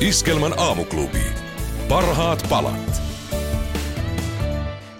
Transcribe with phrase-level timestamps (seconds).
[0.00, 1.22] Iskelmän aamuklubi.
[1.88, 3.02] Parhaat palat.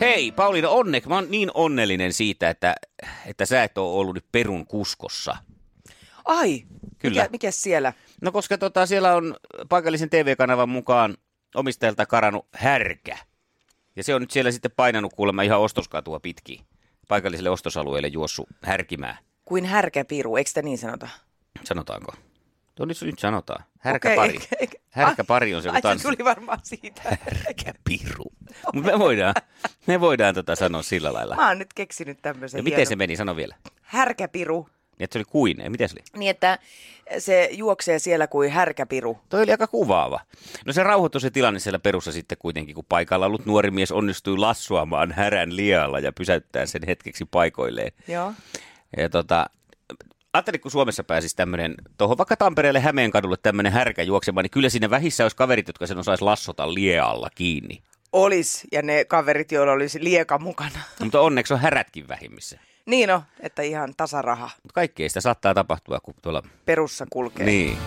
[0.00, 2.74] Hei, Pauliina, onnek, mä oon niin onnellinen siitä, että,
[3.26, 5.36] että sä et ole ollut nyt Perun kuskossa.
[6.24, 6.64] Ai,
[6.98, 7.22] Kyllä.
[7.22, 7.92] Mikä, mikä siellä?
[8.22, 9.36] No koska tota, siellä on
[9.68, 11.16] paikallisen TV-kanavan mukaan
[11.54, 13.18] omistajalta karannut härkä.
[13.96, 16.60] Ja se on nyt siellä sitten painanut kuulemma ihan ostoskatua pitkin.
[17.08, 19.18] Paikalliselle ostosalueelle juossu härkimää.
[19.44, 21.08] Kuin härkäpiru, eikö sitä niin sanota?
[21.64, 22.12] Sanotaanko?
[22.78, 23.64] No nyt, nyt sanotaan.
[23.78, 24.36] Härkäpari.
[24.36, 26.02] Okei, eikä- Härkäpari on se, kun tanssi.
[26.08, 27.02] tuli varmaan siitä.
[27.20, 28.24] Härkäpiru.
[28.74, 29.34] Mutta me voidaan,
[29.86, 31.36] me voidaan tota sanoa sillä lailla.
[31.36, 33.16] Mä oon nyt keksinyt tämmöisen Ja miten se meni?
[33.16, 33.54] Sano vielä.
[33.82, 34.68] Härkäpiru.
[34.98, 35.60] Niin, että se oli kuin.
[35.60, 36.18] Ei, miten se oli?
[36.18, 36.58] Niin, että
[37.18, 39.18] se juoksee siellä kuin härkäpiru.
[39.28, 40.20] Toi oli aika kuvaava.
[40.66, 44.38] No se rauhoittui se tilanne siellä perussa sitten kuitenkin, kun paikalla ollut nuori mies onnistui
[44.38, 47.92] lassuamaan härän lialla ja pysäyttää sen hetkeksi paikoilleen.
[48.08, 48.32] Joo.
[48.96, 49.50] Ja tota,
[50.32, 54.90] ajattelin, kun Suomessa pääsisi tämmöinen, tuohon vaikka Tampereelle Hämeenkadulle tämmöinen härkä juoksemaan, niin kyllä siinä
[54.90, 57.82] vähissä olisi kaverit, jotka sen osaisi lassota liealla kiinni.
[58.12, 60.80] Olis, ja ne kaverit, joilla olisi lieka mukana.
[61.00, 62.60] Mutta onneksi on härätkin vähimmissä.
[62.86, 66.42] Niin on, että ihan tasaraha Mutta kaikkea sitä saattaa tapahtua, kun tuolla...
[66.66, 67.46] perussa kulkee.
[67.46, 67.78] Niin.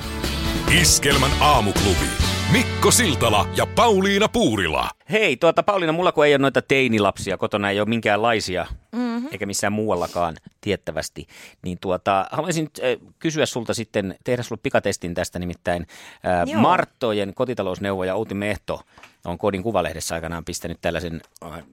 [0.81, 2.05] Iskelmän aamuklubi.
[2.51, 4.89] Mikko Siltala ja Pauliina Puurila.
[5.11, 9.27] Hei, tuota Pauliina, mulla kun ei ole noita teinilapsia kotona, ei ole minkäänlaisia, mm-hmm.
[9.31, 11.27] eikä missään muuallakaan tiettävästi,
[11.61, 15.87] niin tuota, haluaisin äh, kysyä sulta sitten, tehdä sulle pikatestin tästä nimittäin.
[16.25, 16.61] Äh, Joo.
[16.61, 18.81] Marttojen kotitalousneuvoja Outi Mehto
[19.25, 21.63] on Kodin Kuvalehdessä aikanaan pistänyt tällaisen äh,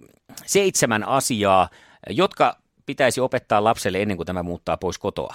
[0.46, 1.69] seitsemän asiaa,
[2.11, 5.35] jotka pitäisi opettaa lapselle ennen kuin tämä muuttaa pois kotoa.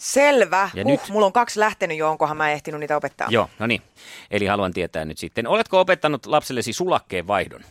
[0.00, 0.70] Selvä.
[0.74, 1.08] Ja Ja nyt-.
[1.08, 3.28] Mulla on kaksi lähtenyt jo, onkohan mä ehtinyt niitä opettaa.
[3.30, 3.82] Joo, no niin.
[4.30, 5.46] Eli haluan tietää nyt sitten.
[5.46, 7.64] Oletko opettanut lapsellesi sulakkeen vaihdon?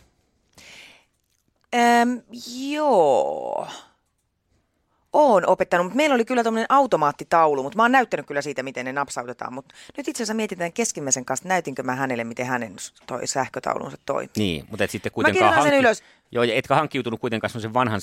[1.74, 2.10] Ähm,
[2.70, 3.66] joo.
[5.12, 8.84] Oon opettanut, mutta meillä oli kyllä tämmöinen automaattitaulu, mutta mä oon näyttänyt kyllä siitä, miten
[8.84, 9.52] ne napsautetaan.
[9.52, 12.76] Mutta nyt itse asiassa mietitään keskimmäisen kanssa, näytinkö mä hänelle, miten hänen
[13.06, 14.30] toi sähkötaulunsa toimii.
[14.36, 16.02] Niin, mutta et sitten Mä kuitenkaan kirjoitan sen ylös.
[16.32, 18.00] Joo, ja etkä hankkiutunut kuitenkaan semmoisen vanhan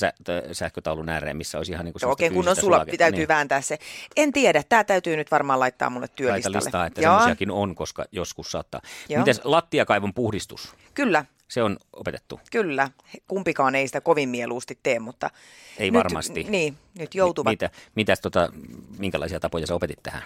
[0.51, 3.27] sähkötaulun ääreen, missä olisi ihan niin kuin Joo, Oikein kunnon sulakki täytyy niin.
[3.27, 3.77] vääntää se.
[4.15, 6.57] En tiedä, tämä täytyy nyt varmaan laittaa mulle Laita työlistalle.
[6.57, 8.81] listaa, että Joo, semmoisiakin on, koska joskus saattaa.
[9.09, 9.19] Joo.
[9.19, 10.75] Mites lattiakaivon puhdistus?
[10.93, 12.39] Kyllä, Se on opetettu.
[12.51, 12.89] kyllä.
[13.27, 15.29] Kumpikaan ei sitä kovin mieluusti tee, mutta...
[15.77, 16.43] Ei nyt, varmasti.
[16.49, 17.51] Niin, nyt joutuvat.
[17.51, 18.49] Mitä, mitäs tota,
[18.97, 20.21] minkälaisia tapoja sä opetit tähän?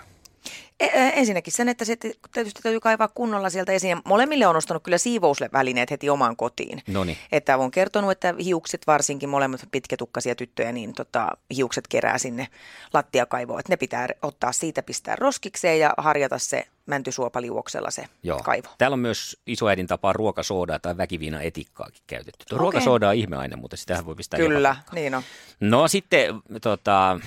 [0.80, 1.96] E- e- ensinnäkin sen, että se
[2.34, 4.02] tietysti täytyy kaivaa kunnolla sieltä esiin.
[4.06, 6.82] Molemmille on ostanut kyllä siivousvälineet heti omaan kotiin.
[6.88, 7.18] Noniin.
[7.32, 12.48] Että on kertonut, että hiukset varsinkin, molemmat pitkätukkaisia tyttöjä, niin tota, hiukset kerää sinne
[12.94, 13.60] lattiakaivoon.
[13.60, 18.40] Että ne pitää ottaa siitä, pistää roskikseen ja harjata se mäntysuopaliuoksella se Joo.
[18.40, 18.68] kaivo.
[18.78, 22.46] Täällä on myös isoäidin tapaa ruokasoodaa tai väkiviina etikkaakin käytetty.
[22.50, 22.60] Tuo Okei.
[22.60, 25.24] ruokasooda on ihmeaine, mutta sitähän voi pistää Kyllä, niin on.
[25.60, 27.20] No sitten, tota,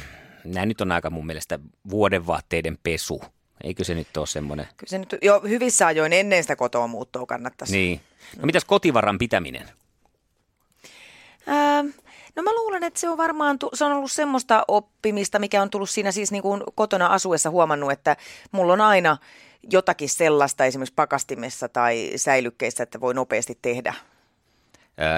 [0.45, 1.59] nämä nyt on aika mun mielestä
[1.91, 3.23] vuodenvaatteiden pesu.
[3.65, 4.67] Eikö se nyt ole semmoinen?
[4.77, 7.77] Kyllä se nyt jo hyvissä ajoin ennen sitä kotoa muuttoa kannattaisi.
[7.77, 8.01] Niin.
[8.37, 9.69] No mitäs kotivaran pitäminen?
[11.49, 11.87] Ähm,
[12.37, 15.91] no mä luulen, että se on varmaan, se on ollut semmoista oppimista, mikä on tullut
[15.91, 18.17] siinä siis niin kuin kotona asuessa huomannut, että
[18.53, 19.17] mulla on aina
[19.71, 23.95] jotakin sellaista esimerkiksi pakastimessa tai säilykkeissä, että voi nopeasti tehdä.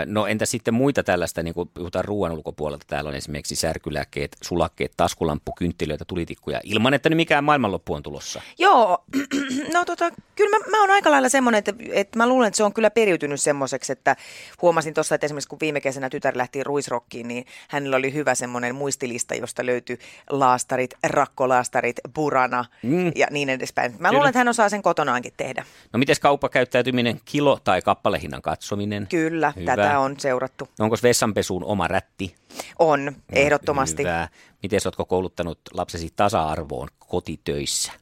[0.07, 4.93] No entä sitten muita tällaista, niin kuin puhutaan ruoan ulkopuolelta, täällä on esimerkiksi särkylääkkeet, sulakkeet,
[4.97, 8.43] taskulamppu, kynttilöitä, tulitikkuja, ilman että nyt mikään maailmanloppu on tulossa.
[8.59, 9.05] Joo,
[9.75, 12.65] no tota, kyllä mä, mä oon aika lailla semmoinen, että, että mä luulen, että se
[12.65, 14.17] on kyllä periytynyt semmoiseksi, että
[14.63, 18.75] huomasin tuossa, että esimerkiksi kun viime kesänä tytär lähti ruisrokkiin, niin hänellä oli hyvä semmoinen
[18.75, 19.99] muistilista, josta löytyi
[20.31, 23.13] laastarit, rakkolaastarit, burana Mm.
[23.15, 23.93] ja niin edespäin.
[23.93, 24.13] Mä Kyllä.
[24.13, 25.65] luulen, että hän osaa sen kotonaankin tehdä.
[25.93, 29.07] No mites kauppakäyttäytyminen, kilo- tai kappalehinnan katsominen?
[29.07, 29.66] Kyllä, Hyvä.
[29.67, 30.69] Tätä on seurattu.
[30.79, 32.35] Onko vessanpesuun oma rätti?
[32.79, 34.03] On, ehdottomasti.
[34.03, 34.29] Hyvä.
[34.63, 37.93] Miten oletko kouluttanut lapsesi tasa-arvoon kotitöissä?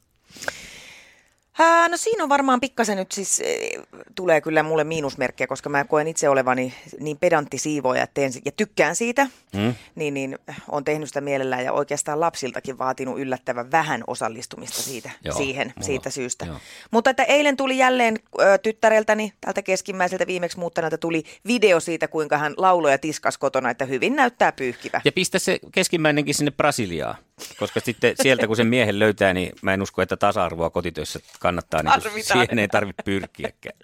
[1.59, 3.71] Ää, no siinä on varmaan pikkasen nyt siis, eh,
[4.15, 8.53] tulee kyllä mulle miinusmerkkiä, koska mä koen itse olevani niin pedantti siivoja että teen, ja
[8.53, 9.75] tykkään siitä, Hmm?
[9.95, 10.39] niin, niin
[10.71, 15.87] on tehnyt sitä mielellään ja oikeastaan lapsiltakin vaatinut yllättävän vähän osallistumista siitä, Joo, siihen, mulla-
[15.87, 16.47] siitä syystä.
[16.47, 16.56] joo.
[16.91, 22.39] Mutta että eilen tuli jälleen ö, tyttäreltäni, tältä keskimmäiseltä viimeksi muuttaneelta tuli video siitä, kuinka
[22.39, 25.01] hän lauloi ja tiskas kotona, että hyvin näyttää pyyhkivä.
[25.05, 27.17] Ja pistä se keskimmäinenkin sinne Brasiliaan.
[27.58, 31.82] Koska sitten sieltä kun sen miehen löytää, niin mä en usko, että tasa-arvoa kotitöissä kannattaa,
[31.82, 33.78] niin siihen ei tarvitse pyrkiäkään.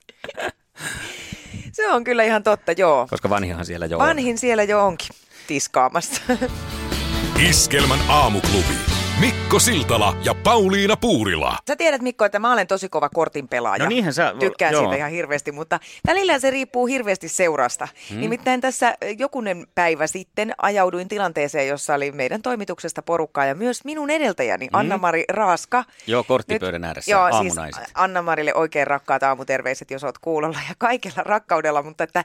[1.72, 3.06] Se on kyllä ihan totta, joo.
[3.10, 4.06] Koska vanhihan siellä jo on.
[4.06, 5.08] Vanhin siellä jo onkin
[5.46, 6.22] tiskaamassa.
[7.48, 8.99] Iskelmän aamuklubi.
[9.20, 11.58] Mikko Siltala ja Pauliina Puurila.
[11.68, 13.82] Sä tiedät Mikko, että mä olen tosi kova kortin pelaaja.
[13.84, 14.82] No niinhän sä- Tykkään joo.
[14.82, 17.88] siitä ihan hirveästi, mutta välillä se riippuu hirveästi seurasta.
[18.10, 18.20] Hmm.
[18.20, 24.10] Nimittäin tässä jokunen päivä sitten ajauduin tilanteeseen, jossa oli meidän toimituksesta porukkaa ja myös minun
[24.10, 24.78] edeltäjäni hmm.
[24.78, 25.84] Anna-Mari Raaska.
[26.06, 27.74] Joo, korttipöydän ääressä, Joo, aamunaiset.
[27.74, 32.24] siis Anna-Marille oikein rakkaat aamuterveiset, jos oot kuulolla ja kaikella rakkaudella, mutta että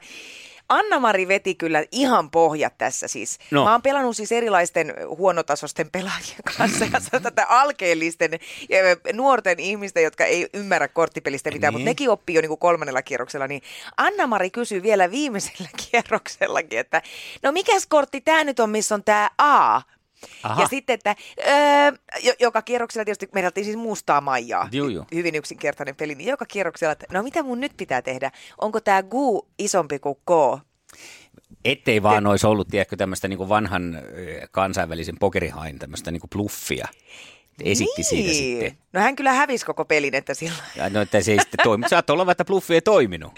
[0.68, 3.38] Anna-Mari veti kyllä ihan pohjat tässä siis.
[3.50, 3.64] No.
[3.64, 8.30] Mä oon pelannut siis erilaisten huonotasosten pelaajien kanssa ja tätä alkeellisten
[8.68, 8.78] ja
[9.12, 11.80] nuorten ihmisten, jotka ei ymmärrä korttipelistä mitään, Niin.
[11.80, 13.46] mutta nekin oppii jo niin kuin kolmannella kierroksella.
[13.46, 13.62] Niin
[13.96, 17.02] Anna-Mari kysyy vielä viimeisellä kierroksellakin, että
[17.42, 19.80] no mikäs kortti tämä nyt on, missä on tämä A?
[20.42, 20.62] Aha.
[20.62, 21.16] Ja sitten, että
[21.48, 21.92] öö,
[22.22, 24.68] jo- joka kierroksella tietysti meillä oltiin siis mustaa maijaa.
[24.72, 25.04] Juu, juu.
[25.14, 26.14] Hyvin yksinkertainen peli.
[26.14, 28.30] Niin joka kierroksella, että no mitä mun nyt pitää tehdä?
[28.60, 30.60] Onko tämä Gu isompi kuin K?
[31.64, 33.98] Ettei vaan olisi ollut, tiedätkö, tämmöistä niin vanhan
[34.50, 36.88] kansainvälisen pokerihain tämmöistä niin pluffia.
[37.64, 38.78] Esitti siitä sitten.
[38.92, 40.62] No hän kyllä hävisi koko pelin, että silloin.
[40.76, 41.88] Ja no, että se ei sitten toimi.
[41.88, 43.32] Saattoi olla, että bluffi ei toiminut.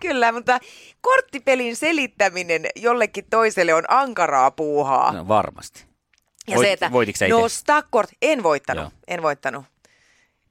[0.00, 0.60] Kyllä, mutta
[1.00, 5.12] korttipelin selittäminen jollekin toiselle on ankaraa puuhaa.
[5.12, 5.84] No, varmasti.
[6.48, 6.90] Ja voit- se, että
[7.28, 8.16] nostaa kortti.
[8.22, 8.90] En voittanut, Joo.
[9.08, 9.64] en voittanut.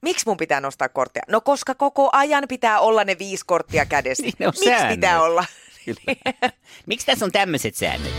[0.02, 1.22] Miksi mun pitää nostaa korttia?
[1.28, 4.22] No koska koko ajan pitää olla ne viisi korttia kädessä.
[4.26, 4.94] Niin Miksi säännöt.
[4.96, 5.44] pitää olla?
[6.86, 8.12] Miksi tässä on tämmöiset säännöt?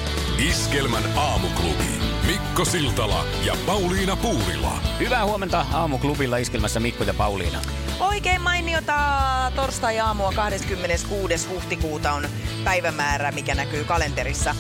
[0.50, 1.86] Iskelmän aamuklubi.
[2.28, 4.80] Mikko Siltala ja Pauliina Puurila.
[5.00, 7.62] Hyvää huomenta aamuklubilla iskelmässä Mikko ja Pauliina.
[8.00, 8.96] Oikein mainiota
[9.56, 11.48] torstai-aamua 26.
[11.50, 12.28] huhtikuuta on
[12.64, 14.56] päivämäärä, mikä näkyy kalenterissa.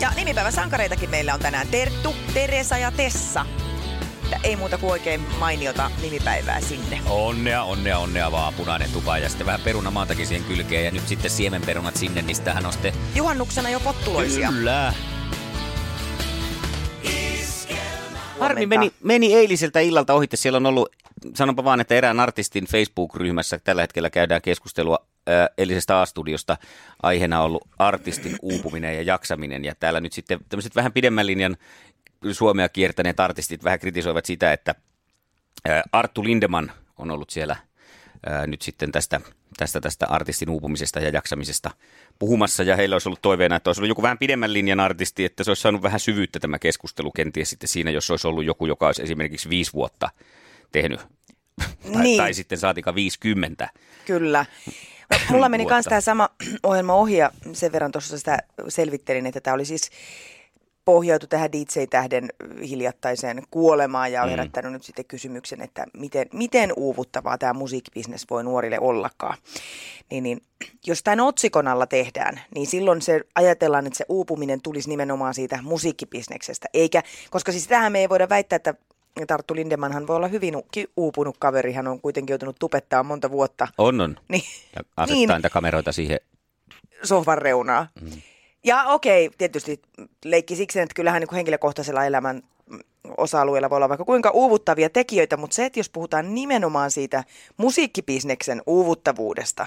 [0.00, 3.46] Ja nimipäivän sankareitakin meillä on tänään Terttu, Teresa ja Tessa.
[4.44, 7.00] Ei muuta kuin oikein mainiota nimipäivää sinne.
[7.06, 11.30] Onnea, onnea, onnea vaan punainen tupa ja sitten vähän perunamaatakin siihen kylkeen ja nyt sitten
[11.30, 12.92] siemenperunat sinne, niin sitähän on sitten...
[13.14, 14.48] Juhannuksena jo pottuloisia.
[14.48, 14.94] Kyllä.
[18.40, 20.36] Harmi meni, meni eiliseltä illalta ohitte.
[20.36, 20.88] Siellä on ollut,
[21.34, 24.98] sanonpa vaan, että erään artistin Facebook-ryhmässä tällä hetkellä käydään keskustelua
[25.58, 26.56] eilisestä A-studiosta.
[27.02, 29.64] Aiheena on ollut artistin uupuminen ja jaksaminen.
[29.64, 31.56] Ja täällä nyt sitten tämmöiset vähän pidemmän linjan
[32.32, 34.74] Suomea kiertäneet artistit vähän kritisoivat sitä, että
[35.92, 37.56] Arttu Lindeman on ollut siellä
[38.46, 39.20] nyt sitten tästä,
[39.56, 41.70] tästä, tästä artistin uupumisesta ja jaksamisesta
[42.18, 45.44] puhumassa, ja heillä olisi ollut toiveena, että olisi ollut joku vähän pidemmän linjan artisti, että
[45.44, 48.86] se olisi saanut vähän syvyyttä tämä keskustelu kenties sitten siinä, jos olisi ollut joku, joka
[48.86, 50.10] olisi esimerkiksi viisi vuotta
[50.72, 51.00] tehnyt,
[51.92, 52.18] tai, Niin.
[52.18, 53.70] tai sitten saatika 50.
[54.06, 54.46] Kyllä.
[55.30, 56.28] Mulla meni myös tämä sama
[56.62, 58.38] ohjelma ohi ja sen verran tuossa sitä
[58.68, 59.90] selvittelin, että tämä oli siis
[60.84, 62.28] pohjautu tähän DJ-tähden
[62.68, 64.30] hiljattaiseen kuolemaan ja on Mm.
[64.30, 69.38] herättänyt nyt sitten kysymyksen, että miten, miten uuvuttavaa tämä musiikkibisnes voi nuorille ollakaan.
[70.10, 70.40] Niin, niin,
[70.86, 75.58] jos tämän otsikon alla tehdään, niin silloin se ajatellaan, että se uupuminen tulisi nimenomaan siitä
[75.62, 78.74] musiikkibisneksestä, eikä, koska siis tähän me ei voida väittää, että
[79.26, 80.54] Tarttu Lindemanhan voi olla hyvin
[80.96, 84.16] uupunut kaveri, hän on kuitenkin joutunut tupettaa monta vuotta On, on.
[84.28, 84.42] niin,
[84.76, 86.20] Ja asettaa niin kameroita siihen.
[87.02, 87.88] sohvan reunaa.
[88.00, 88.10] Mm.
[88.64, 89.82] Ja okei, tietysti
[90.24, 92.42] leikki siksi, että kyllähän niin kuin henkilökohtaisella elämän
[93.16, 97.24] osa-alueella voi olla vaikka kuinka uuvuttavia tekijöitä, mutta se, että jos puhutaan nimenomaan siitä
[97.56, 99.66] musiikkibisneksen uuvuttavuudesta,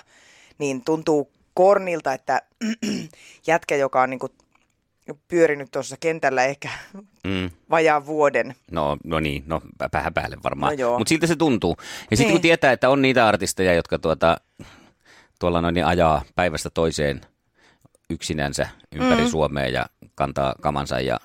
[0.58, 2.42] niin tuntuu kornilta, että
[3.48, 4.32] jätkä, joka on niin kuin
[5.28, 6.70] pyörinyt tuossa kentällä ehkä
[7.28, 7.50] Mm.
[7.70, 9.62] vajaan vuoden, No, no niin, no
[9.94, 10.78] vähän päälle varmaan.
[10.80, 10.98] No.
[10.98, 11.76] Mutta siltä se tuntuu.
[11.80, 12.32] Ja sitten Niin.
[12.32, 14.38] kun tietää, että on niitä artisteja, jotka tuota,
[15.40, 17.22] tuolla noin niin ajaa päivästä toiseen
[18.10, 19.28] yksinänsä ympäri mm.
[19.30, 21.20] Suomea ja kantaa kamansa ja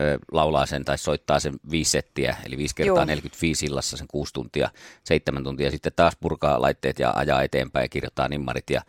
[0.00, 3.04] ö, laulaa sen tai soittaa sen viisi settiä, eli viisi kertaa Joo.
[3.04, 4.70] 45 illassa sen kuusi tuntia,
[5.04, 8.80] seitsemän tuntia, sitten taas purkaa laitteet ja ajaa eteenpäin ja kirjoittaa nimmarit ja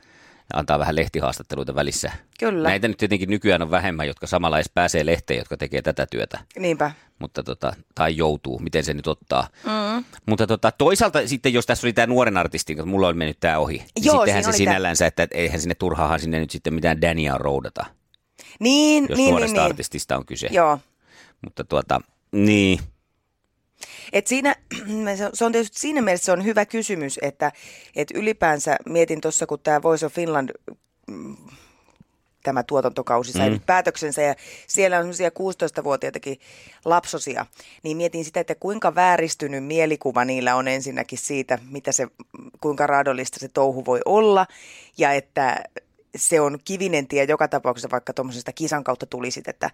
[0.53, 2.12] antaa vähän lehtihaastatteluita välissä.
[2.39, 2.70] Kyllä.
[2.70, 6.39] Näitä nyt tietenkin nykyään on vähemmän, jotka samalla edes pääsee lehteen, jotka tekee tätä työtä
[6.60, 6.91] niinpä.
[7.20, 9.48] mutta tota, tai joutuu, miten se nyt ottaa.
[9.63, 10.03] Mm.
[10.25, 13.58] Mutta tota, toisaalta sitten, jos tässä oli tämä nuoren artisti, kun mulla on mennyt tämä
[13.58, 17.38] ohi, niin Joo, sittenhän se sinällänsä, että eihän sinne turhaahan sinne nyt sitten mitään Dania
[17.38, 17.86] roudata,
[18.60, 19.72] Niin, jos niin, nuoresta niin, niin.
[19.72, 20.48] artistista on kyse.
[20.51, 20.79] Joo.
[21.41, 22.79] Mutta tuota, niin,
[24.13, 24.55] Et siinä,
[25.33, 27.51] se on- tietysti siinä mielessä se on hyvä kysymys, että,
[27.95, 30.49] että ylipäänsä mietin tuossa, kun tämä Voice of Finland
[31.07, 31.35] mm,
[32.43, 33.55] tämä tuotantokausi sai Mm.
[33.55, 33.61] mm.
[33.65, 34.35] päätöksensä ja
[34.67, 35.29] siellä on sellaisia
[35.79, 36.39] 16-vuotiaitakin
[36.85, 37.45] lapsosia,
[37.83, 42.07] niin mietin sitä, että kuinka vääristynyt mielikuva niillä on ensinnäkin siitä, mitä se,
[42.61, 44.45] kuinka raadollista se touhu voi olla
[44.97, 45.63] ja että
[46.15, 49.47] se on kivinen tie joka tapauksessa, vaikka tuommoisesta kisan kautta tulisit.
[49.47, 49.69] Että,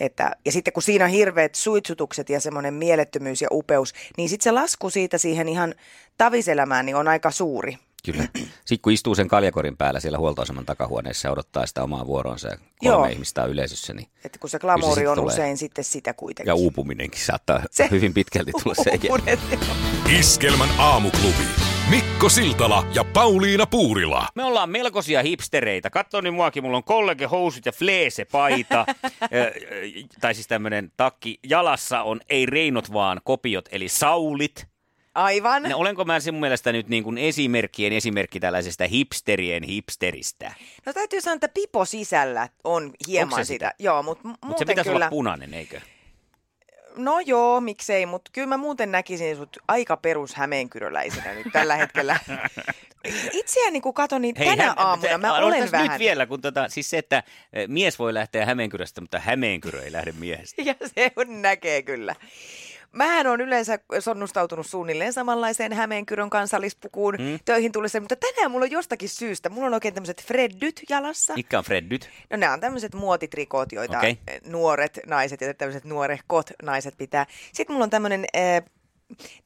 [0.00, 4.44] että, ja sitten kun siinä on hirveät suitsutukset ja semmoinen mielettömyys ja upeus, niin sitten
[4.44, 5.74] se lasku siitä siihen ihan
[6.18, 7.78] taviselämään niin on aika suuri.
[8.04, 8.24] Kyllä.
[8.64, 12.56] Sitten kun istuu sen kaljakorin päällä siellä huoltoaseman takahuoneessa ja odottaa sitä omaa vuoronsa ja
[12.56, 13.04] kolme Joo.
[13.06, 15.32] ihmistä on yleisössä, niin Että kun se glamouri on tulee.
[15.34, 16.50] usein sitten sitä kuitenkin.
[16.50, 19.38] ja uupuminenkin saattaa Se- hyvin pitkälti tulla sen jälkeen.
[20.18, 21.44] Iskelmän aamuklubi.
[21.90, 24.28] Mikko Siltala ja Pauliina Puurila.
[24.34, 25.90] Me ollaan melkoisia hipstereitä.
[25.90, 28.86] Katso niin muakin, mulla on kollegehousut ja fleese-paita.
[29.22, 29.52] Ö, ö,
[30.20, 31.38] tai siis tämmönen takki.
[31.46, 34.66] Jalassa on ei reinot vaan kopiot, eli saulit.
[35.14, 35.62] Aivan.
[35.62, 40.54] No, olenko mä sen mun mielestä nyt niin kuin esimerkkien esimerkki tällaisesta hipsterien hipsteristä?
[40.86, 43.44] No täytyy sanoa, että pipo sisällä on hieman sitä.
[43.44, 43.74] sitä?
[43.78, 45.04] Joo, mutta Mutta se pitäisi kyllä...
[45.04, 45.80] olla punainen, eikö?
[46.96, 52.18] No joo, miksei, mutta kyllä mä muuten näkisin sut aika perus hämeenkyröläisenä nyt tällä hetkellä.
[53.32, 55.88] Itseäni kun katon, niin tänä hä- aamuna mä olen vähän.
[55.88, 59.92] nyt vielä, kun tota, siis se, että eh, mies voi lähteä Hämeenkyröstä, mutta Hämeenkyrö ei
[59.92, 60.62] lähde miehestä.
[60.70, 62.14] Ja se on, näkee kyllä.
[62.92, 67.38] Mähän on yleensä sonnustautunut suunnilleen samanlaiseen Hämeenkyrön kansallispukuun mm.
[67.44, 69.48] töihin tullessa, mutta tänään mulla on jostakin syystä.
[69.48, 71.34] Mulla on oikein tämmöiset freddyt jalassa.
[71.34, 72.10] Mitkä on Freddyt?
[72.30, 74.16] No nämä on tämmöiset muotitrikot, joita okay.
[74.46, 77.26] nuoret naiset ja tämmöiset nuorehkot naiset pitää.
[77.52, 78.62] Sitten mulla on tämmöinen äh,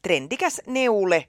[0.03, 1.29] trendikäs neule.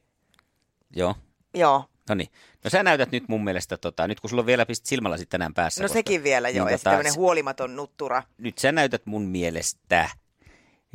[0.95, 1.15] Joo.
[1.53, 2.29] Joo, No niin.
[2.63, 5.31] No sä näytät nyt mun mielestä, tota, nyt kun sulla on vielä pist silmällä sitten
[5.31, 5.81] tänään päässä.
[5.81, 6.65] no koska- sekin vielä joo.
[6.65, 8.23] niin ja tota, tämmöinen huolimaton nuttura.
[8.37, 10.09] Nyt sä näytät mun mielestä,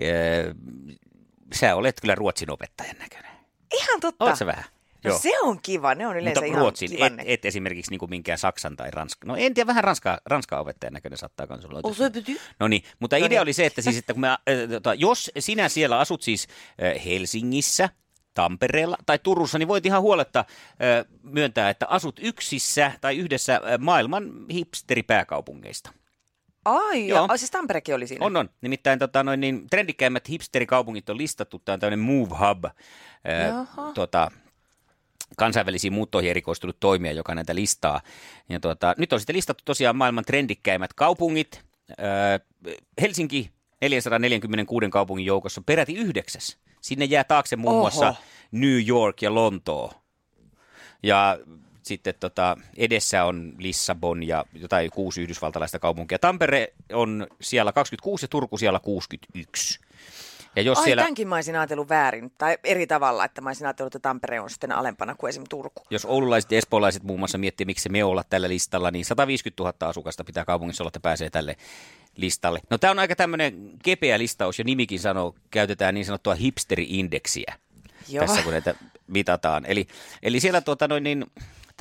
[0.02, 0.54] öö,
[1.54, 3.30] sä olet kyllä ruotsin opettajan näköinen.
[3.75, 4.25] Ihan totta.
[4.25, 4.64] Oot sä vähän?
[5.04, 7.23] No se on kiva, ne on yleensä Mutta ihan ruotsin, et, kivanne.
[7.26, 9.28] et esimerkiksi niin kuin minkään saksan tai ranskan.
[9.28, 11.80] No en tiedä, vähän ranskaa, ranskaa opettajan näköinen saattaa kans olla.
[11.83, 11.97] Oh,
[12.61, 13.42] No niin, mutta No idea niin.
[13.42, 14.38] oli se, että, siis, että kun mä, äh,
[14.71, 16.49] tota, jos sinä siellä asut siis
[16.83, 17.88] äh, Helsingissä,
[18.35, 24.30] Tampereella tai Turussa, niin voit ihan huoletta äh, myöntää, että asut yksissä tai yhdessä maailman
[24.52, 25.92] hipsteripääkaupungeista.
[26.64, 27.26] Ai, Joo.
[27.28, 28.26] Ai, siis Tamperekin oli siinä.
[28.26, 28.50] On, on.
[28.60, 31.58] Nimittäin tota, noin, niin, trendikkäimmät hipsterikaupungit on listattu.
[31.58, 32.64] Tämä on tämmöinen Move Hub,
[33.48, 33.92] Jaha.
[33.92, 34.30] tota,
[35.36, 38.00] kansainvälisiin muuttoihin erikoistunut toimija, joka näitä listaa.
[38.48, 41.64] Ja tota, nyt on sitten listattu tosiaan maailman trendikkäimmät kaupungit.
[41.98, 42.40] Ää,
[43.00, 43.50] Helsinki
[43.80, 46.58] 446 kaupungin joukossa peräti yhdeksäs.
[46.80, 47.80] Sinne jää taakse muun Oho.
[47.80, 48.14] muassa
[48.52, 49.92] New York ja Lontoo.
[51.02, 51.38] Ja
[51.82, 56.18] sitten tota, edessä on Lissabon ja jotain kuusi yhdysvaltalaista kaupunkia.
[56.18, 59.80] Tampere on siellä 26 ja Turku siellä 61.
[60.56, 63.66] Ja jos Ai, siellä, tämänkin mä olisin ajatellut väärin, tai eri tavalla, että mä olisin
[63.66, 65.82] ajatellut, että Tampere on sitten alempana kuin esimerkiksi Turku.
[65.90, 69.75] jos oululaiset ja espoolaiset muun muassa miettii, miksi me olla tällä listalla, niin 150 000
[69.80, 71.56] asukasta pitää kaupungissa olla, että pääsee tälle
[72.16, 72.60] listalle.
[72.70, 77.54] No tämä on aika tämmöinen kepeä listaus, ja nimikin sanoo, käytetään niin sanottua hipsteri-indeksiä.
[78.08, 78.26] Joo.
[78.26, 78.75] tässä kun näitä
[79.06, 79.66] mitataan.
[79.66, 79.87] Eli,
[80.22, 81.26] eli siellä tuota noin, niin,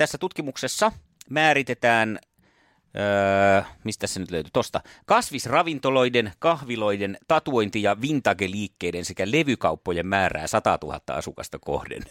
[0.00, 0.92] tässä tutkimuksessa
[1.30, 2.18] määritetään,
[2.98, 10.78] öö, mistä se nyt löytyy, tosta, kasvisravintoloiden, kahviloiden, tatuointi- ja vintage-liikkeiden sekä levykauppojen määrää 100
[10.82, 12.02] 000 asukasta kohden.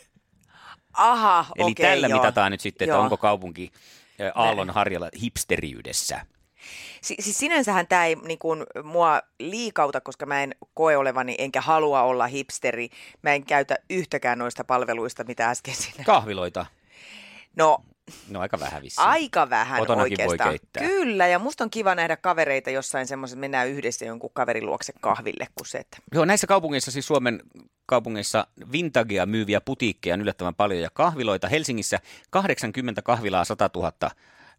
[0.94, 2.20] Aha, Eli okei, tällä joo.
[2.20, 3.04] mitataan nyt sitten, että Joo.
[3.04, 3.72] onko kaupunki
[4.36, 6.26] aallon harjalla hipsteriydessä.
[7.02, 11.62] Si- siis sinänsähän tämä ei niin kuin, mua liikauta, koska mä en koe olevani enkä
[11.62, 12.90] halua olla hipsteri.
[13.22, 16.04] Mä en käytä yhtäkään noista palveluista, mitä äsken sinä.
[16.04, 16.66] Kahviloita,
[17.56, 17.78] No,
[18.30, 19.08] no aika vähän vissiin.
[19.08, 20.50] aika vähän Kotonakin voi oikeastaan.
[20.50, 20.84] keittää.
[20.88, 25.48] Kyllä, ja musta on kiva nähdä kavereita jossain semmoisessa, mennään yhdessä jonkun kaverin luokse kahville,
[25.56, 27.42] kuin se, että Joo, näissä kaupungeissa, siis Suomen
[27.86, 31.48] kaupungeissa, vintagea myyviä putiikkeja on yllättävän paljon ja kahviloita.
[31.48, 33.92] Helsingissä 80 kahvilaa 100 000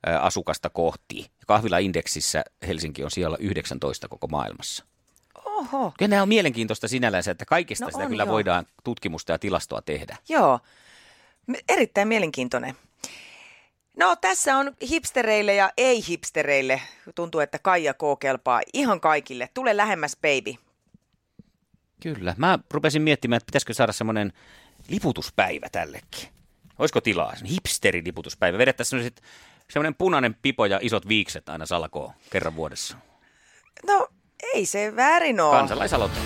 [0.09, 1.31] ö, asukasta kohti.
[1.47, 4.85] Kahvilaindeksissä Helsinki on siellä 19 koko maailmassa.
[5.45, 8.33] oho, Kyllä nämä on mielenkiintoista sinällänsä, että kaikista No sitä on, kyllä joo.
[8.33, 10.17] voidaan tutkimusta ja tilastoa tehdä.
[10.29, 10.61] joo,
[11.69, 12.75] erittäin mielenkiintoinen.
[13.97, 16.81] No tässä on hipstereille ja ei-hipstereille.
[17.15, 17.99] Tuntuu, että Kaija K.
[18.21, 19.49] kelpaa ihan kaikille.
[19.55, 20.55] Tule lähemmäs, baby.
[22.03, 22.35] Kyllä.
[22.39, 24.33] Mä rupesin miettimään, että pitäisikö saada semmoinen
[24.89, 26.29] liputuspäivä tällekin.
[26.79, 27.35] Olisiko tilaa?
[27.49, 28.59] Hipsteri-liputuspäivä.
[28.59, 29.23] Vedettäisiin sellaiset-
[29.71, 32.97] semmoinen punainen pipo ja isot viikset aina salkoon kerran vuodessa.
[33.87, 34.09] No,
[34.55, 35.57] ei se väärin ole.
[35.57, 36.21] Kansalaisaloite.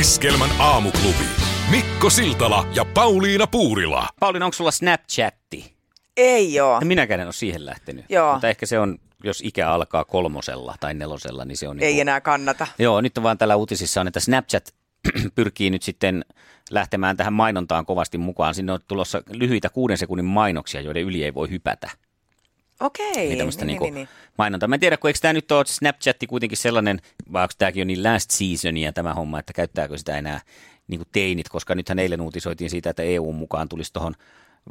[0.00, 1.45] Iskelmän aamuklubi.
[1.70, 4.08] Mikko Siltala ja Pauliina Puurila.
[4.20, 5.76] Pauliina, onko sulla Snapchatti?
[6.16, 6.80] Ei oo.
[6.80, 8.04] No minäkään en ole siihen lähtenyt.
[8.08, 8.32] Joo.
[8.32, 11.80] Mutta ehkä se on, jos ikä alkaa kolmosella tai nelosella, niin se on...
[11.80, 12.66] Ei niinku- enää kannata.
[12.78, 14.74] Joo, nyt on vaan tällä uutisissa on, että Snapchat
[15.34, 16.24] pyrkii nyt sitten
[16.70, 18.54] lähtemään tähän mainontaan kovasti mukaan.
[18.54, 21.90] Sinne on tulossa lyhyitä kuuden sekunnin mainoksia, joiden yli ei voi hypätä.
[22.80, 23.12] Okei.
[23.14, 24.08] Niin tämmöistä niin, niinku niin, niin.
[24.38, 24.68] mainontaa.
[24.68, 27.00] Mä en tiedä, kun eikö tämä nyt ole Snapchatti kuitenkin sellainen,
[27.32, 30.40] vai onko tämäkin jo niin last seasonia tämä homma, että käyttääkö sitä enää
[30.88, 34.14] niin kuin teinit, koska nythän eilen uutisoitiin siitä, että EU mukaan tulisi tuohon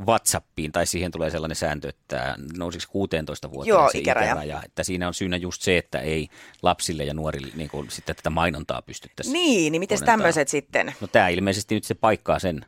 [0.07, 4.25] WhatsAppiin, tai siihen tulee sellainen sääntö, että nousiksi 16 vuotta Joo, se ikäraja.
[4.25, 4.62] ikäraja.
[4.65, 6.27] Että siinä on syynä just se, että ei
[6.62, 9.31] lapsille ja nuorille niin kuin, sitten tätä mainontaa pystyttäisi.
[9.31, 10.95] Niin, niin miten tämmöiset sitten?
[11.01, 12.65] No tämä ilmeisesti nyt se paikkaa sen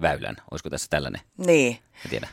[0.00, 0.36] väylän.
[0.50, 1.20] Olisiko tässä tällainen?
[1.46, 1.78] Niin.
[2.04, 2.28] En tiedä.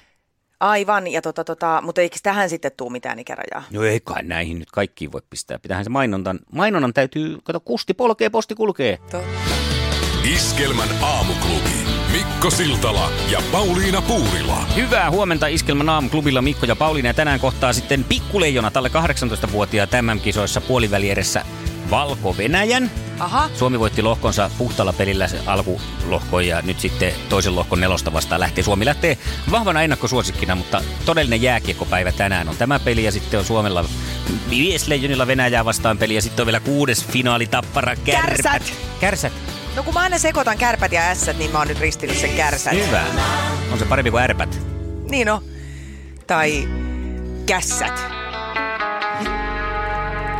[0.59, 3.63] Aivan, ja tota, tota, mutta eikö tähän sitten tuu mitään ikärajaa?
[3.71, 5.59] No ei kai näihin nyt kaikkiin voi pistää.
[5.59, 8.99] Pitähän se mainontan, mainonnan täytyy, kato kusti polkee, posti kulkee.
[10.23, 11.69] Iskelmän aamuklubi.
[12.11, 14.65] Mikko Siltala ja Pauliina Puurila.
[14.75, 18.89] Hyvää huomenta Iskelmän aamuklubilla Mikko ja Pauliina ja tänään kohtaa sitten pikkuleijonat alle
[19.47, 21.45] 18-vuotiaat MM-kisoissa puolivälieressä
[21.89, 22.91] Valko-Venäjän.
[23.19, 28.41] Aha, Suomi voitti lohkonsa puhtaalla pelillä se alkulohko ja nyt sitten toisen lohkon nelosta vastaan
[28.41, 28.63] lähtee.
[28.63, 29.17] Suomi lähtee
[29.51, 33.85] vahvana ennakkosuosikkina, mutta todellinen jääkiekkopäivä tänään on tämä peli ja sitten on Suomella
[34.49, 38.41] Viesleijonilla Venäjää vastaan peli ja sitten on vielä kuudes finaali Tappara Kärpät.
[38.43, 38.73] Kärsät.
[38.99, 39.62] Kärsät.
[39.75, 42.73] No kun mä aina sekoitan kärpät ja ässät, niin mä oon nyt ristinyt sen kärsät.
[42.73, 43.03] Hyvä.
[43.71, 44.59] On se parempi kuin ärpät.
[45.09, 45.43] Niin no.
[46.27, 46.67] Tai
[47.45, 47.93] kässät.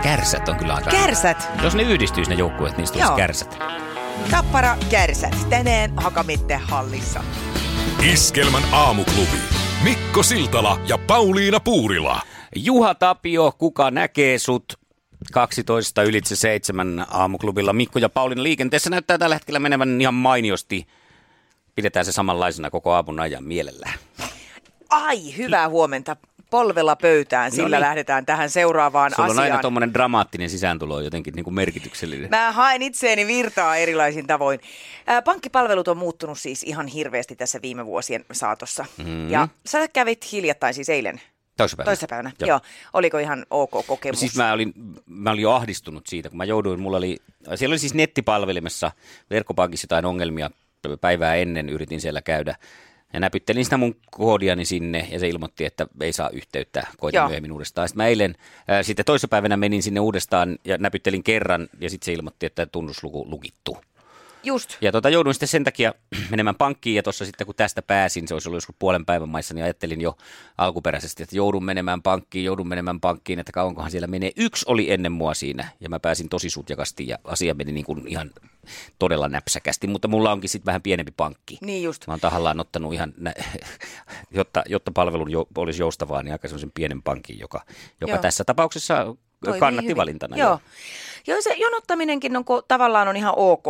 [0.04, 1.50] Kärsät on kyllä aika Kärsät.
[1.54, 1.64] hyvä.
[1.64, 3.18] Jos ne yhdistyisi ne joukkueet, niistä tulisi Joo.
[3.18, 3.58] kärsät.
[4.32, 5.50] Tappara kärsät.
[5.50, 7.24] Tänään Hakamitte hallissa.
[8.14, 9.38] Iskelmän aamuklubi.
[9.84, 12.22] Mikko Siltala ja Pauliina Puurila.
[12.56, 14.83] Juha Tapio, kuka näkee sut?
[15.32, 17.74] 12 ylitse 7 aamuklubilla.
[17.74, 20.88] Mikko ja Pauliina liikenteessä näyttää tällä hetkellä menevän ihan mainiosti.
[21.76, 23.94] Pidetään se samanlaisena koko aamun ajan mielellään.
[24.90, 26.16] Ai, hyvää huomenta.
[26.50, 27.82] Polvella pöytään, sillä niin.
[27.82, 29.52] lähdetään tähän seuraavaan Sulla on asiaan.
[29.52, 32.30] aina tuommoinen dramaattinen sisääntulo jotenkin niin kuin merkityksellinen.
[32.30, 34.60] Mä haen itseeni virtaa erilaisin tavoin.
[35.26, 38.86] Pankkipalvelut on muuttunut siis ihan hirveästi tässä viime vuosien saatossa.
[38.98, 39.30] Mm.
[39.30, 41.22] Ja sä kävit hiljattain siis eilen,
[41.58, 41.90] Toissapäivänä.
[41.90, 42.32] toissapäivänä.
[42.40, 42.48] Joo.
[42.48, 42.60] Joo.
[42.94, 44.20] Oliko ihan ok kokemus?
[44.20, 44.74] Siis mä olin,
[45.06, 47.18] mä olin jo ahdistunut siitä, kun mä jouduin, mulla oli,
[47.56, 48.92] siellä oli siis nettipalvelimessa
[49.30, 50.50] verkkopankissa jotain ongelmia
[51.02, 52.56] päivää ennen, yritin siellä käydä.
[53.14, 57.28] Ja näpyttelin sitä mun koodiani sinne ja se ilmoitti, että ei saa yhteyttä, koitin Joo.
[57.28, 57.88] myöhemmin uudestaan.
[57.88, 58.36] Sitten mä eilen,
[58.68, 63.30] ää, sitten toissapäivänä menin sinne uudestaan ja näpyttelin kerran ja sitten se ilmoitti, että tunnusluku
[63.30, 63.78] lukittu.
[64.44, 64.78] Just.
[64.82, 65.94] Ja tota, jouduin sitten sen takia
[66.32, 69.54] menemään pankkiin ja tuossa sitten kun tästä pääsin, se olisi ollut joskus puolen päivän maissa,
[69.54, 70.18] niin ajattelin jo
[70.58, 74.32] alkuperäisesti, että joudun menemään pankkiin, joudun menemään pankkiin, että kauankohan siellä menee.
[74.36, 78.08] Yksi oli ennen mua siinä ja mä pääsin tosi sutjakasti ja asia meni niin kuin
[78.08, 78.32] ihan
[79.00, 81.58] todella näpsäkästi, mutta mulla onkin sitten vähän pienempi pankki.
[81.62, 82.08] Niin just.
[82.08, 83.34] Mä oon tahallaan ottanut ihan, nä-
[84.32, 87.62] jotta, jotta palvelun jo, olisi joustavaa, niin aika sellaisen pienen pankin, joka,
[88.02, 88.22] joka Joo.
[88.22, 89.98] tässä tapauksessa Toimii kannatti hyvin.
[89.98, 90.38] valintana.
[90.38, 90.60] Joo.
[91.28, 93.66] Joo, se jonottaminenkin on, tavallaan on ihan ok,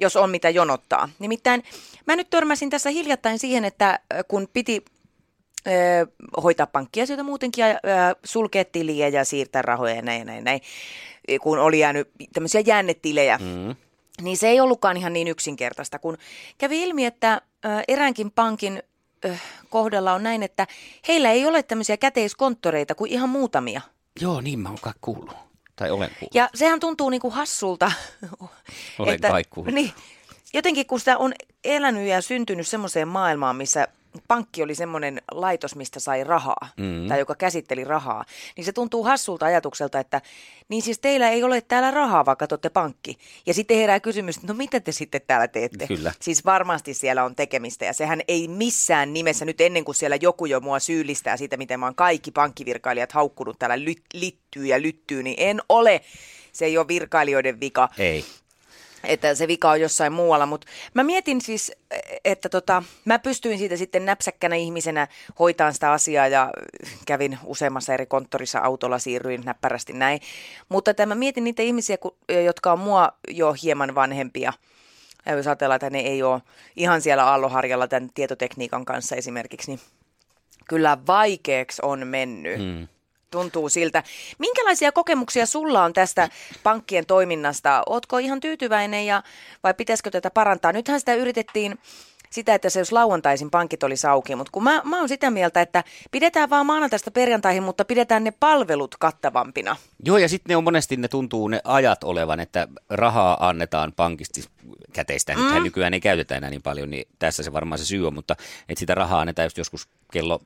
[0.00, 1.08] jos on mitä jonottaa.
[1.18, 1.64] Nimittäin
[2.06, 4.84] mä nyt törmäsin tässä hiljattain siihen, että äh, kun piti
[5.66, 5.70] ö,
[6.42, 7.78] hoitaa pankkiasioita muutenkin ja ö,
[8.24, 10.60] sulkea tiliä ja siirtää rahoja ja näin ja näin, näin,
[11.40, 13.76] kun oli jäänyt tämmöisiä jännetilejä, mm.
[14.22, 16.18] niin se ei ollutkaan ihan niin yksinkertaista, kun
[16.58, 17.42] kävi ilmi, että
[17.88, 18.82] eräänkin pankin
[19.70, 20.66] kohdalla on näin, että
[21.08, 23.80] heillä ei ole tämmöisiä käteiskonttoreita kuin ihan muutamia.
[24.20, 25.47] Joo, niin mä oon kuullut.
[25.78, 26.34] Tai olen kuullut.
[26.34, 27.92] Ja sehän tuntuu niinku hassulta.
[28.98, 29.74] Olen kai kuullut.
[29.74, 29.92] Niin,
[30.54, 31.32] jotenkin kun sitä on
[31.64, 33.88] elänyt ja syntynyt semmoiseen maailmaan, missä
[34.28, 37.08] pankki oli semmoinen laitos, mistä sai rahaa, mm.
[37.08, 38.24] tai joka käsitteli rahaa,
[38.56, 40.20] niin se tuntuu hassulta ajatukselta, että
[40.68, 43.18] niin siis teillä ei ole täällä rahaa, vaikka te pankki.
[43.46, 45.86] Ja sitten herää kysymys, että no mitä te sitten täällä teette?
[45.86, 46.12] Kyllä.
[46.20, 50.46] Siis varmasti siellä on tekemistä, ja sehän ei missään nimessä nyt ennen kuin siellä joku
[50.46, 55.22] jo mua syyllistää siitä, miten mä oon kaikki pankkivirkailijat haukkunut täällä ly- littyy ja lyttyy,
[55.22, 56.00] niin en ole.
[56.52, 58.24] Se ei ole virkailijoiden vika Ei.
[59.04, 61.72] Että se vika on jossain muualla, mutta mä mietin siis,
[62.24, 65.08] että tota, mä pystyin siitä sitten näpsäkkänä ihmisenä
[65.38, 66.50] hoitaan sitä asiaa ja
[67.06, 70.20] kävin useammassa eri konttorissa autolla, siirryin näppärästi näin.
[70.68, 71.96] Mutta että mä mietin niitä ihmisiä,
[72.44, 74.52] jotka on mua jo hieman vanhempia.
[75.26, 76.42] Ja jos ajatellaan, että ne ei ole
[76.76, 79.80] ihan siellä aalloharjalla tämän tietotekniikan kanssa esimerkiksi, niin
[80.68, 82.60] kyllä vaikeaksi on mennyt.
[82.60, 82.88] Mm.
[83.30, 84.02] Tuntuu siltä.
[84.38, 86.28] Minkälaisia kokemuksia sulla on tästä
[86.62, 87.82] pankkien toiminnasta?
[87.86, 89.22] Ootko ihan tyytyväinen ja,
[89.62, 90.72] vai pitäisikö tätä parantaa?
[90.72, 91.78] Nythän sitä yritettiin
[92.30, 95.60] sitä, että se jos lauantaisin pankit olisi auki, mutta kun mä, mä oon sitä mieltä,
[95.60, 99.76] että pidetään vaan maanantaista perjantaihin, mutta pidetään ne palvelut kattavampina.
[100.04, 104.40] Joo, ja sitten ne on monesti ne tuntuu ne ajat olevan, että rahaa annetaan pankista
[104.92, 105.34] käteistä.
[105.34, 105.62] Mm.
[105.62, 108.36] Nykyään ei käytetä enää niin paljon, niin tässä se varmaan se syy on, mutta
[108.68, 110.40] että sitä rahaa annetaan just joskus kello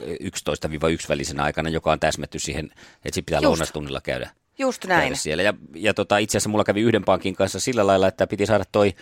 [0.00, 2.64] 11-1 välisenä aikana, joka on täsmätty siihen,
[3.04, 3.44] että sit pitää Just.
[3.44, 4.30] lounastunnilla käydä.
[4.60, 5.00] Just näin.
[5.00, 5.42] käydä siellä.
[5.42, 8.64] Ja, ja tota, itse asiassa mulla kävi yhden pankin kanssa sillä lailla, että piti saada
[8.72, 8.94] toi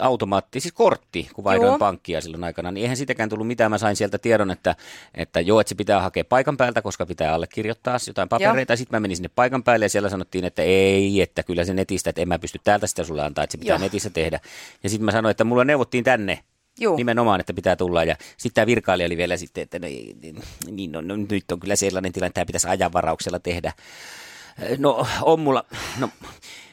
[0.00, 1.78] automaatti, siis kortti, kun vaihdoin Joo.
[1.78, 3.70] pankkia silloin aikana, niin eihän sitäkään tullut mitään.
[3.70, 4.76] Mä sain sieltä tiedon, että,
[5.14, 8.76] että joo, että se pitää hakea paikan päältä, koska pitää allekirjoittaa jotain papereita.
[8.76, 12.10] Sitten mä menin sinne paikan päälle ja siellä sanottiin, että ei, että kyllä se netistä,
[12.10, 13.82] että en mä pysty täältä sitä sulle antaa, että se pitää Joo.
[13.82, 14.40] netissä tehdä.
[14.82, 16.38] Ja sitten mä sanoin, että mulla neuvottiin tänne
[16.80, 16.96] Juu.
[16.96, 18.04] Nimenomaan, että pitää tulla.
[18.04, 19.86] Ja sitten tämä virkailija oli vielä sitten, että no,
[20.70, 23.72] niin, no, no, nyt on kyllä sellainen tilanne, että tämä pitäisi ajanvarauksella tehdä.
[24.78, 25.64] No on mulla,
[25.98, 26.08] no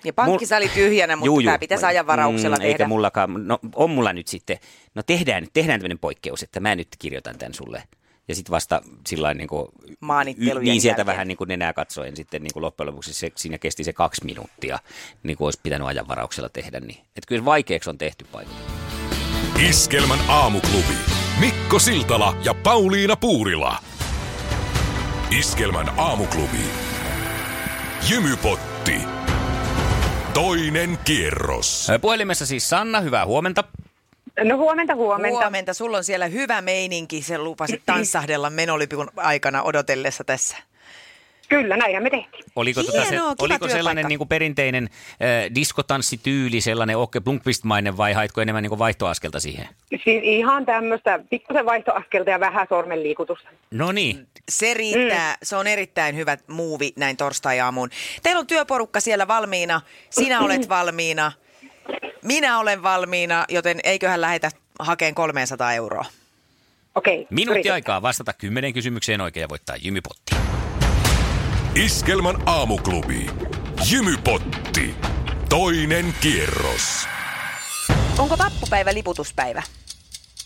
[0.03, 1.45] Ja pankkisali tyhjänä, mutta Juu, juu.
[1.47, 2.73] tämä pitäisi ajanvarauksella Mm, tehdä.
[2.73, 4.57] Eikä mullakaan, no on mulla nyt sitten,
[4.95, 7.83] no tehdään, tehdään tämmöinen poikkeus, että mä nyt kirjoitan tämän sulle.
[8.27, 9.67] Ja sitten vasta sillä niin kuin,
[9.99, 11.13] Maanittelujen niin sieltä jälkeen.
[11.13, 14.25] vähän niin kuin nenää katsoen sitten niin kuin loppujen lopuksi se, siinä kesti se kaksi
[14.25, 14.79] minuuttia,
[15.23, 16.79] niin kuin olisi pitänyt ajanvarauksella tehdä.
[16.79, 16.97] Niin.
[16.99, 18.84] Että kyllä vaikeaksi on tehty paikka.
[19.59, 20.95] Iskelmän aamuklubi.
[21.39, 23.77] Mikko Siltala ja Pauliina Puurila.
[25.39, 26.57] Iskelmän aamuklubi.
[28.09, 28.95] Jymypotti.
[30.33, 31.87] Toinen kierros.
[32.01, 33.63] Puhelimessa siis Sanna, hyvää huomenta.
[34.43, 35.39] No huomenta, huomenta.
[35.39, 40.57] Huomenta, sulla on siellä hyvä meininki, se lupasit tanssahdella menolipun aikana odotellessa tässä.
[41.49, 42.43] Kyllä, näinhän me tehtiin.
[42.55, 48.13] Oliko, Hienoa, tota se, oliko sellainen niin kuin perinteinen äh, diskotanssityyli, sellainen Okke Blunkvist-mainen vai
[48.13, 49.67] haitko enemmän niin kuin vaihtoaskelta siihen?
[49.89, 53.49] Siis ihan tämmöistä pikkusen vaihtoaskelta ja vähän sormen liikutusta.
[53.71, 55.37] No niin, Se riittää, mm.
[55.43, 57.89] se on erittäin hyvä muuvi näin torstai-aamuun.
[58.23, 61.31] Teillä on työporukka siellä valmiina, sinä olet valmiina,
[62.21, 66.05] minä olen valmiina, joten eiköhän lähetä hakeen 300 euroa.
[66.95, 67.27] Okei.
[67.29, 67.73] minuutti yritetään.
[67.73, 70.35] aikaa vastata kymmeneen kysymykseen oikein ja voittaa jymypotti.
[71.83, 73.25] Iskelmän aamuklubi.
[73.91, 74.95] Jymypotti.
[75.49, 77.07] Toinen kierros.
[78.17, 79.63] Onko vappupäivä liputuspäivä?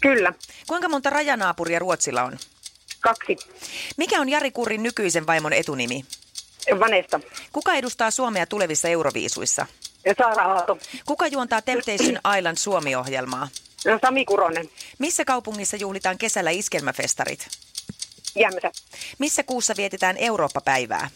[0.01, 0.33] Kyllä.
[0.67, 2.37] Kuinka monta rajanaapuria Ruotsilla on?
[2.99, 3.37] Kaksi.
[3.97, 6.05] Mikä on Jari Kurrin nykyisen vaimon etunimi?
[6.79, 7.19] Vanesta.
[7.53, 9.65] Kuka edustaa Suomea tulevissa euroviisuissa?
[10.17, 10.77] Saara Aalto.
[11.05, 13.47] Kuka juontaa Temptation Island Suomi-ohjelmaa?
[14.01, 14.69] Sami Kuronen.
[14.99, 17.47] Missä kaupungissa juhlitaan kesällä iskelmäfestarit?
[18.35, 18.71] Jämsä.
[19.17, 21.09] Missä kuussa vietetään Eurooppa-päivää?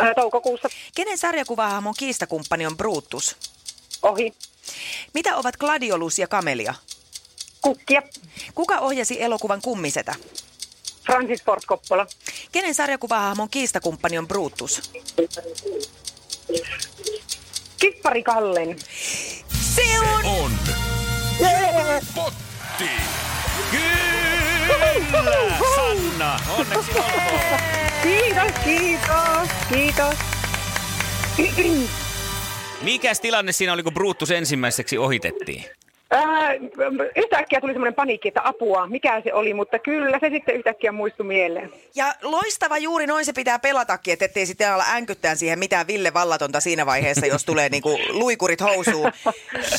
[0.00, 0.68] Ää, Toukokuussa.
[0.94, 3.36] Kenen sarjakuvahahmon kiistakumppani on Brutus?
[4.02, 4.34] Ohi.
[5.14, 6.74] Mitä ovat Gladiolus ja Kamelia?
[7.60, 8.02] Kukkia.
[8.54, 10.14] Kuka ohjasi elokuvan Kummisetä?
[11.06, 12.06] Francis Ford Coppola.
[12.52, 14.90] Kenen sarjakuvahahmon kiistakumppani on Brutus?
[17.80, 18.78] Kippari Kallen.
[19.74, 20.24] Se on!
[20.24, 20.52] On.
[22.14, 22.90] Potti.
[23.70, 24.21] Kyllä,
[25.76, 27.60] Sanna, onneksi olkoon.
[28.02, 30.14] Kiitos, kiitos, kiitos.
[32.82, 35.64] Mikäs tilanne siinä oli, kun Brutus ensimmäiseksi ohitettiin?
[36.14, 36.54] Ää,
[37.16, 41.26] yhtäkkiä tuli semmoinen paniikki, että apua, mikä se oli, mutta kyllä se sitten yhtäkkiä muistui
[41.26, 41.72] mieleen.
[41.94, 46.14] Ja loistava juuri noin se pitää pelatakin, että ettei sitten olla änkyttään siihen mitään Ville
[46.14, 49.12] Vallatonta siinä vaiheessa, jos tulee niinku luikurit housuun.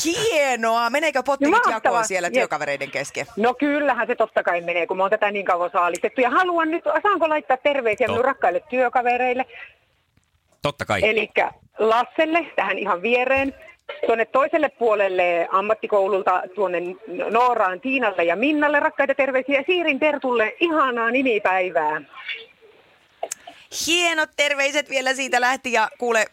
[0.04, 0.90] Hienoa!
[0.90, 1.76] Meneekö pottikin Mahtavaa.
[1.76, 3.26] jakoon siellä työkavereiden kesken?
[3.36, 6.20] No kyllähän se totta kai menee, kun mä oon tätä niin kauan saalistettu.
[6.20, 9.44] Ja haluan nyt, saanko laittaa terveisiä minun rakkaille työkavereille.
[10.62, 11.00] Totta kai.
[11.02, 11.30] Eli
[11.78, 13.54] Lasselle tähän ihan viereen,
[14.06, 16.78] tuonne toiselle puolelle ammattikoululta, tuonne
[17.30, 19.62] Nooraan, Tiinalle ja Minnalle rakkaita terveisiä.
[19.66, 22.00] Siirin Tertulle ihanaa nimipäivää.
[23.86, 26.26] Hienot terveiset vielä siitä lähti ja kuule,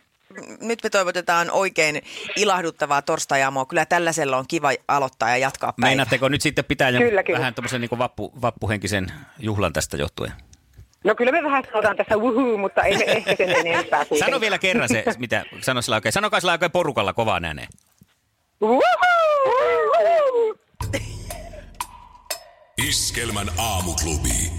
[0.61, 2.01] nyt me toivotetaan oikein
[2.35, 3.65] ilahduttavaa torstai-aamua.
[3.65, 5.89] Kyllä tällaisella on kiva aloittaa ja jatkaa päivää.
[5.89, 7.39] Meinaatteko nyt sitten pitää jo Kyllä, kyllä.
[7.39, 10.31] vähän tuommoisen niin vappu, vappuhenkisen juhlan tästä johtuen?
[11.03, 14.19] No kyllä me vähän sanotaan tässä wuhuu, mutta ei me ehkä sen enempää kuitenkaan.
[14.31, 16.13] Sano vielä kerran se, mitä sano sillä oikein.
[16.13, 17.67] Sanokaa sillä oikein porukalla kovaan ääneen.
[22.87, 24.51] Iskelmän aamuklubi.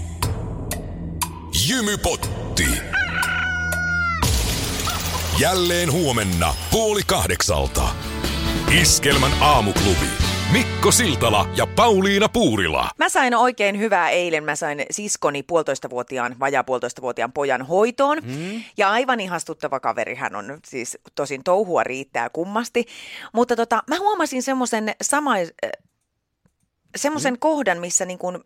[1.67, 2.67] Jymypotti.
[5.39, 7.81] Jälleen huomenna puoli kahdeksalta.
[8.81, 10.32] Iskelmän aamuklubi.
[10.51, 12.89] Mikko Siltala ja Pauliina Puurila.
[12.97, 14.43] Mä sain oikein hyvää eilen.
[14.43, 18.17] Mä sain siskoni puolitoistavuotiaan, vajaa puolitoistavuotiaan pojan hoitoon.
[18.23, 18.63] Mm.
[18.77, 20.59] Ja aivan ihastuttava kaveri hän on.
[20.65, 22.85] Siis tosin touhua riittää kummasti.
[23.33, 25.71] Mutta tota, mä huomasin semmoisen samais, äh,
[26.95, 27.39] semmoisen mm.
[27.39, 28.43] kohdan, missä niin kun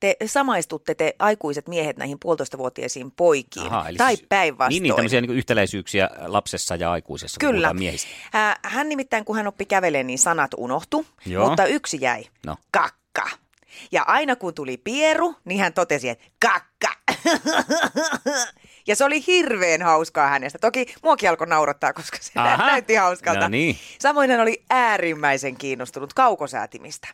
[0.00, 3.70] te samaistutte te aikuiset miehet näihin puolitoistavuotiaisiin poikiin.
[3.88, 4.70] Eli tai siis- päinvastoin.
[4.70, 7.74] Niin, niin tämmöisiä niin yhtäläisyyksiä lapsessa ja aikuisessa, Kyllä.
[7.74, 8.08] miehistä.
[8.62, 11.48] Hän nimittäin, kun hän oppi kävelemään, niin sanat unohtu, Joo.
[11.48, 12.24] mutta yksi jäi.
[12.46, 12.56] No.
[12.70, 13.28] Kakka.
[13.92, 16.92] Ja aina kun tuli pieru, niin hän totesi, että kakka.
[18.86, 20.58] Ja se oli hirveän hauskaa hänestä.
[20.58, 22.66] Toki muakin alkoi naurattaa, koska se Aha.
[22.66, 23.40] näytti hauskalta.
[23.40, 23.76] No niin.
[23.98, 27.08] Samoin hän oli äärimmäisen kiinnostunut kaukosäätimistä.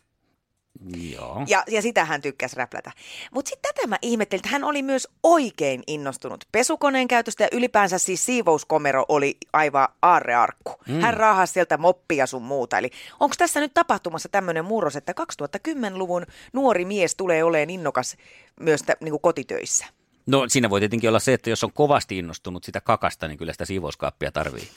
[1.13, 1.45] Joo.
[1.47, 2.93] Ja, ja sitä hän tykkäsi räplätä.
[3.31, 7.99] Mutta sitten tätä mä ihmettelin, että hän oli myös oikein innostunut pesukoneen käytöstä ja ylipäänsä
[7.99, 10.75] siis siivouskomero oli aivan aarrearkku.
[10.89, 11.01] Mm.
[11.01, 12.79] Hän raahasi sieltä moppia sun muuta.
[12.79, 15.15] Eli onko tässä nyt tapahtumassa tämmöinen murros, että
[15.57, 18.17] 2010-luvun nuori mies tulee olemaan innokas
[18.61, 19.87] myös tä, niin kotitöissä?
[20.27, 23.53] No siinä voi tietenkin olla se, että jos on kovasti innostunut sitä kakasta, niin kyllä
[23.53, 24.69] sitä siivouskaappia tarvii.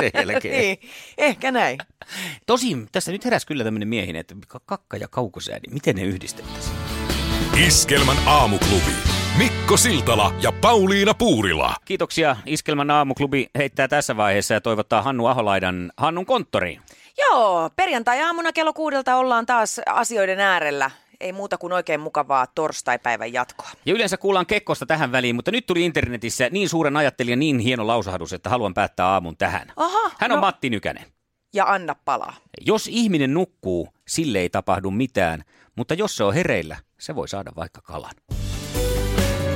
[0.00, 0.60] Sen jälkeen.
[0.60, 0.78] niin,
[1.18, 1.78] ehkä näin.
[2.46, 4.34] Tosin tässä nyt heräsi kyllä tämmöinen miehin, että
[4.66, 6.76] kakka ja kaukosäädi, miten ne yhdistettäisiin?
[7.66, 8.92] Iskelmän aamuklubi.
[9.38, 11.74] Mikko Siltala ja Pauliina Puurila.
[11.84, 12.36] Kiitoksia.
[12.46, 16.80] Iskelmän aamuklubi heittää tässä vaiheessa ja toivottaa Hannu Aholaidan Hannun konttoriin.
[17.18, 20.90] Joo, perjantai-aamuna kello kuudelta ollaan taas asioiden äärellä.
[21.20, 23.70] Ei muuta kuin oikein mukavaa torstaipäivän jatkoa.
[23.86, 27.86] Ja yleensä kuullaan Kekkosta tähän väliin, mutta nyt tuli internetissä niin suuren ajattelijan niin hieno
[27.86, 29.72] lausahdus, että haluan päättää aamun tähän.
[29.76, 30.40] Aha, Hän on no.
[30.40, 31.04] Matti Nykänen.
[31.54, 32.36] Ja anna palaa.
[32.60, 35.44] Jos ihminen nukkuu, sille ei tapahdu mitään,
[35.76, 38.14] mutta jos se on hereillä, se voi saada vaikka kalan.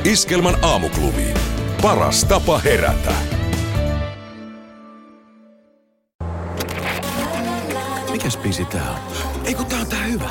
[0.05, 1.35] Iskelmän aamuklubi.
[1.83, 3.15] Paras tapa herätä.
[8.13, 8.99] Mikäs biisi tää on?
[9.47, 10.31] Ei kun tää on tää hyvä.